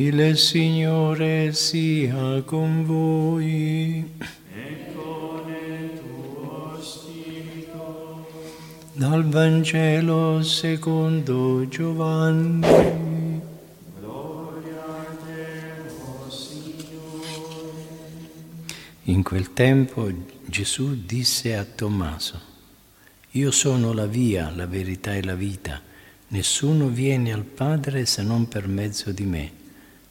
[0.00, 4.08] Il Signore sia con voi.
[4.54, 8.28] e con il tuo spirito.
[8.92, 13.40] Dal Vangelo secondo Giovanni.
[13.98, 17.50] Gloria a te, o Signore.
[19.06, 20.08] In quel tempo
[20.46, 22.40] Gesù disse a Tommaso,
[23.32, 25.82] Io sono la via, la verità e la vita.
[26.28, 29.57] Nessuno viene al Padre se non per mezzo di me.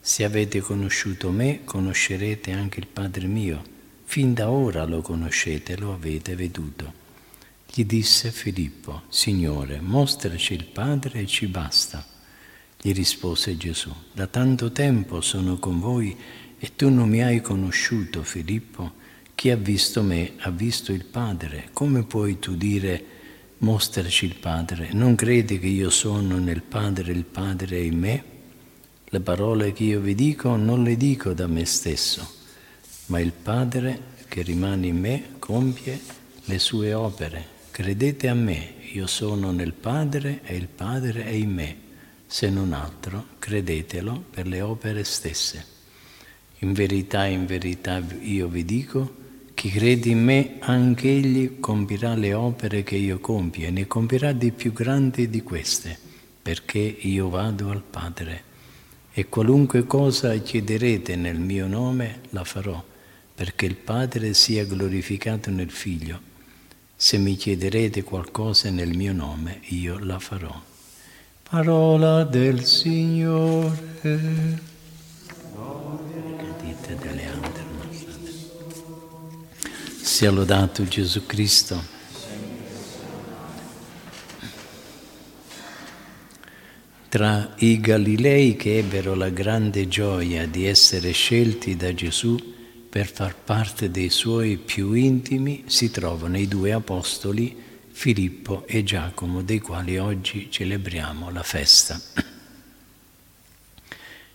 [0.08, 3.62] Se avete conosciuto me, conoscerete anche il Padre mio.
[4.04, 6.90] Fin da ora lo conoscete, lo avete veduto.
[7.70, 12.02] Gli disse Filippo, Signore, mostraci il Padre e ci basta.
[12.80, 16.16] Gli rispose Gesù, da tanto tempo sono con voi
[16.58, 18.92] e tu non mi hai conosciuto, Filippo.
[19.34, 21.68] Chi ha visto me ha visto il Padre.
[21.74, 23.04] Come puoi tu dire,
[23.58, 24.88] mostraci il Padre?
[24.92, 28.36] Non credi che io sono nel Padre, il Padre è in me?
[29.10, 32.28] Le parole che io vi dico non le dico da me stesso,
[33.06, 35.98] ma il Padre che rimane in me compie
[36.44, 37.56] le sue opere.
[37.70, 41.76] Credete a me, io sono nel Padre e il Padre è in me.
[42.26, 45.64] Se non altro, credetelo per le opere stesse.
[46.58, 49.14] In verità, in verità io vi dico,
[49.54, 54.32] chi crede in me, anche egli compirà le opere che io compio e ne compirà
[54.32, 55.98] di più grandi di queste,
[56.42, 58.44] perché io vado al Padre.
[59.18, 62.80] E qualunque cosa chiederete nel mio nome, la farò,
[63.34, 66.20] perché il Padre sia glorificato nel Figlio.
[66.94, 70.62] Se mi chiederete qualcosa nel mio nome, io la farò.
[71.50, 74.62] Parola del Signore.
[80.00, 81.97] Sia lodato Gesù Cristo.
[87.08, 92.36] Tra i Galilei che ebbero la grande gioia di essere scelti da Gesù
[92.86, 97.56] per far parte dei suoi più intimi si trovano i due apostoli
[97.90, 101.98] Filippo e Giacomo, dei quali oggi celebriamo la festa.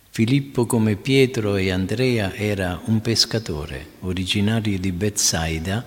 [0.10, 5.86] Filippo, come Pietro e Andrea, era un pescatore originario di Bethsaida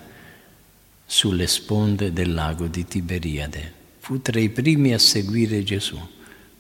[1.05, 3.73] sulle sponde del lago di Tiberiade.
[3.99, 6.15] Fu tra i primi a seguire Gesù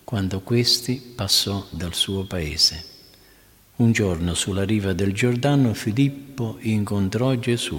[0.07, 2.85] quando questi passò dal suo paese.
[3.79, 7.77] Un giorno sulla riva del Giordano Filippo incontrò Gesù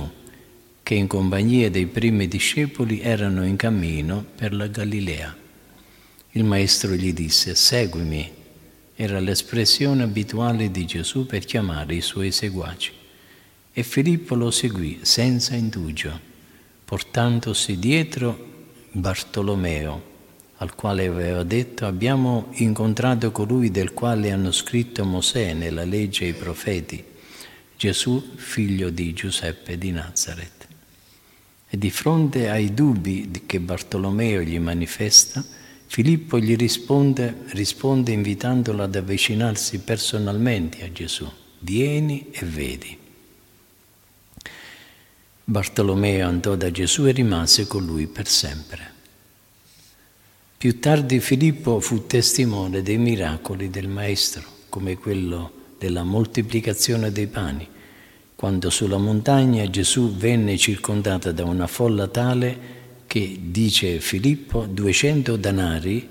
[0.84, 5.34] che in compagnia dei primi discepoli erano in cammino per la Galilea.
[6.32, 8.30] Il maestro gli disse, seguimi.
[8.94, 12.92] Era l'espressione abituale di Gesù per chiamare i suoi seguaci.
[13.72, 16.20] E Filippo lo seguì senza indugio,
[16.84, 20.16] portandosi dietro Bartolomeo,
[20.57, 26.29] al quale aveva detto abbiamo incontrato colui del quale hanno scritto Mosè nella legge e
[26.29, 27.03] i profeti,
[27.75, 30.67] Gesù figlio di Giuseppe di Nazareth.
[31.69, 35.46] E di fronte ai dubbi che Bartolomeo gli manifesta,
[35.85, 41.29] Filippo gli risponde, risponde invitandolo ad avvicinarsi personalmente a Gesù.
[41.59, 42.97] Vieni e vedi.
[45.44, 48.96] Bartolomeo andò da Gesù e rimase con lui per sempre.
[50.57, 57.68] Più tardi Filippo fu testimone dei miracoli del Maestro, come quello della moltiplicazione dei pani,
[58.35, 62.57] quando sulla montagna Gesù venne circondata da una folla tale
[63.06, 66.09] che, dice Filippo, 200 danari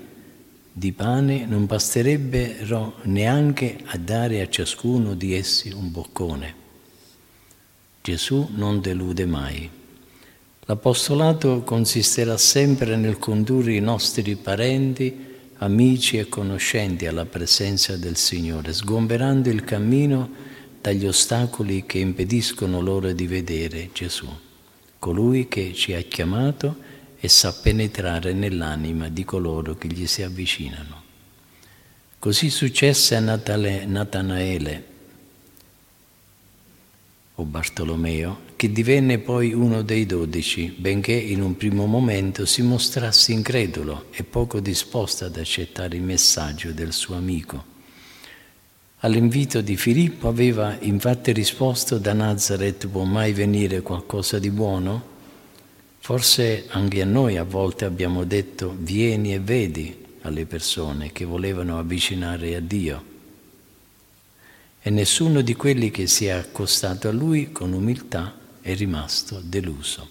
[0.71, 6.55] di pane non basterebbero neanche a dare a ciascuno di essi un boccone.
[8.01, 9.76] Gesù non delude mai.
[10.69, 15.25] L'apostolato consisterà sempre nel condurre i nostri parenti,
[15.59, 20.29] amici e conoscenti alla presenza del Signore, sgomberando il cammino
[20.81, 24.27] dagli ostacoli che impediscono loro di vedere Gesù,
[24.99, 26.75] colui che ci ha chiamato
[27.17, 31.01] e sa penetrare nell'anima di coloro che gli si avvicinano.
[32.19, 34.95] Così successe a Natale, Natanaele
[37.39, 43.31] o Bartolomeo, che divenne poi uno dei dodici, benché in un primo momento si mostrasse
[43.31, 47.75] incredulo e poco disposto ad accettare il messaggio del suo amico.
[49.01, 55.15] All'invito di Filippo aveva infatti risposto da Nazareth può mai venire qualcosa di buono?
[55.99, 61.77] Forse anche a noi a volte abbiamo detto vieni e vedi alle persone che volevano
[61.77, 63.15] avvicinare a Dio
[64.87, 70.07] e nessuno di quelli che si è accostato a lui con umiltà è rimasto deluso.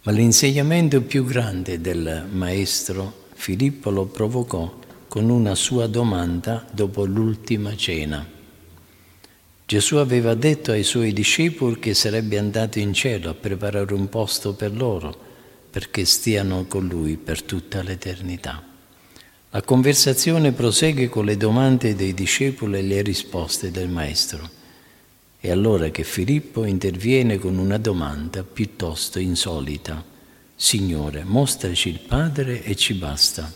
[0.00, 4.78] Ma l'insegnamento più grande del maestro Filippo lo provocò
[5.08, 8.26] con una sua domanda dopo l'ultima cena.
[9.66, 14.54] Gesù aveva detto ai suoi discepoli che sarebbe andato in cielo a preparare un posto
[14.54, 15.14] per loro,
[15.70, 18.72] perché stiano con lui per tutta l'eternità.
[19.54, 24.50] La conversazione prosegue con le domande dei discepoli e le risposte del Maestro.
[25.38, 30.04] È allora che Filippo interviene con una domanda piuttosto insolita.
[30.56, 33.52] Signore, mostraci il Padre e ci basta.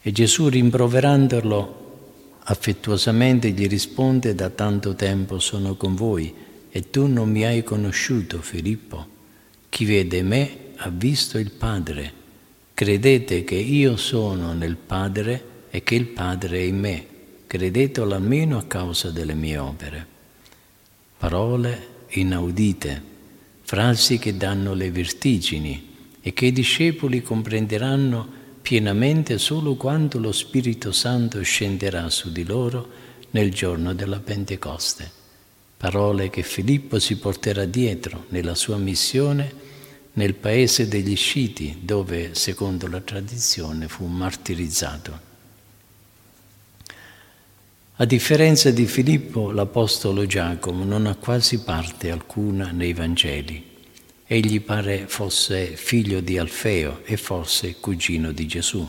[0.00, 6.34] E Gesù, rimproverandolo affettuosamente, gli risponde, da tanto tempo sono con voi
[6.70, 9.06] e tu non mi hai conosciuto, Filippo.
[9.68, 12.17] Chi vede me ha visto il Padre.
[12.78, 17.06] Credete che io sono nel Padre e che il Padre è in me.
[17.44, 20.06] Credetelo almeno a causa delle mie opere.
[21.18, 23.02] Parole inaudite,
[23.62, 28.28] frasi che danno le vertigini e che i discepoli comprenderanno
[28.62, 32.88] pienamente solo quando lo Spirito Santo scenderà su di loro
[33.30, 35.10] nel giorno della Pentecoste.
[35.76, 39.66] Parole che Filippo si porterà dietro nella sua missione
[40.14, 45.26] nel paese degli Sciti, dove, secondo la tradizione, fu martirizzato.
[48.00, 53.64] A differenza di Filippo, l'Apostolo Giacomo non ha quasi parte alcuna nei Vangeli.
[54.24, 58.88] Egli pare fosse figlio di Alfeo e forse cugino di Gesù.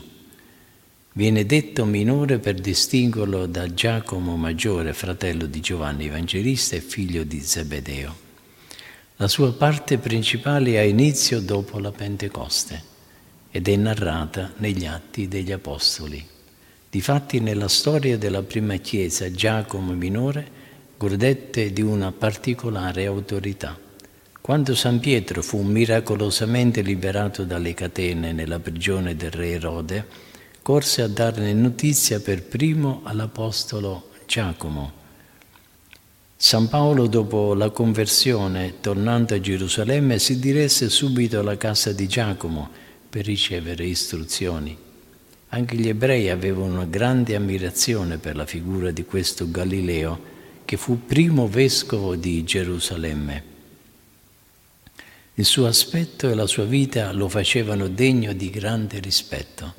[1.12, 7.40] Viene detto minore per distinguerlo da Giacomo maggiore, fratello di Giovanni Evangelista e figlio di
[7.40, 8.29] Zebedeo.
[9.20, 12.82] La sua parte principale ha inizio dopo la Pentecoste
[13.50, 16.26] ed è narrata negli Atti degli Apostoli.
[16.88, 20.48] Difatti nella storia della prima Chiesa Giacomo minore
[20.96, 23.78] godette di una particolare autorità.
[24.40, 30.06] Quando San Pietro fu miracolosamente liberato dalle catene nella prigione del re Erode,
[30.62, 34.99] corse a darne notizia per primo all'Apostolo Giacomo
[36.42, 42.70] San Paolo, dopo la conversione, tornando a Gerusalemme, si diresse subito alla casa di Giacomo
[43.10, 44.74] per ricevere istruzioni.
[45.48, 50.18] Anche gli ebrei avevano una grande ammirazione per la figura di questo Galileo,
[50.64, 53.44] che fu primo vescovo di Gerusalemme.
[55.34, 59.74] Il suo aspetto e la sua vita lo facevano degno di grande rispetto.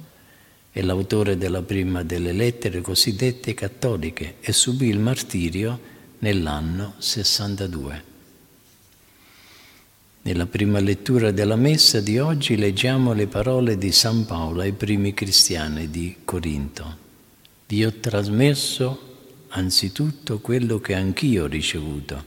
[0.71, 5.90] È l'autore della prima delle lettere cosiddette cattoliche e subì il martirio
[6.21, 8.03] nell'anno 62.
[10.23, 15.13] Nella prima lettura della messa di oggi leggiamo le parole di San Paolo ai primi
[15.13, 16.97] cristiani di Corinto.
[17.67, 19.09] Vi ho trasmesso
[19.49, 22.23] anzitutto quello che anch'io ho ricevuto,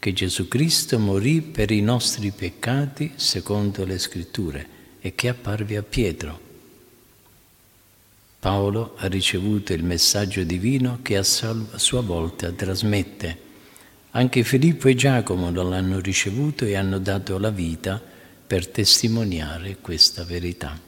[0.00, 4.66] che Gesù Cristo morì per i nostri peccati secondo le scritture
[5.00, 6.47] e che apparve a Pietro
[8.40, 13.46] Paolo ha ricevuto il messaggio divino che a sua volta trasmette.
[14.12, 18.00] Anche Filippo e Giacomo lo hanno ricevuto e hanno dato la vita
[18.46, 20.78] per testimoniare questa verità.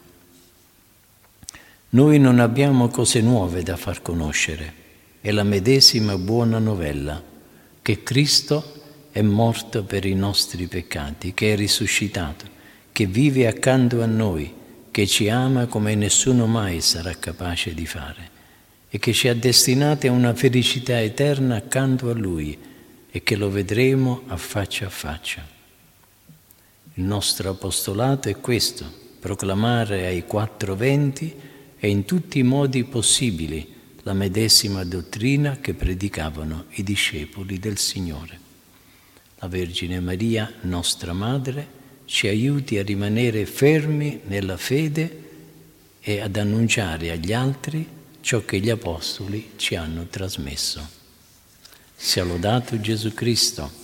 [1.91, 4.75] Noi non abbiamo cose nuove da far conoscere,
[5.21, 7.21] è la medesima buona novella
[7.83, 8.75] che Cristo
[9.11, 12.47] è morto per i nostri peccati, che è risuscitato,
[12.93, 14.59] che vive accanto a noi
[14.91, 18.39] che ci ama come nessuno mai sarà capace di fare
[18.89, 22.59] e che ci ha destinati a una felicità eterna accanto a Lui
[23.11, 25.47] e che lo vedremo a faccia a faccia.
[26.95, 28.85] Il nostro apostolato è questo,
[29.21, 31.33] proclamare ai quattro venti
[31.79, 38.39] e in tutti i modi possibili la medesima dottrina che predicavano i discepoli del Signore.
[39.39, 41.79] La Vergine Maria, nostra Madre,
[42.11, 45.29] ci aiuti a rimanere fermi nella fede
[46.01, 47.87] e ad annunciare agli altri
[48.21, 50.85] ciò che gli Apostoli ci hanno trasmesso.
[51.95, 53.80] Sia lodato Gesù Cristo.